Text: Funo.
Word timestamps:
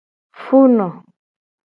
Funo. 0.43 0.87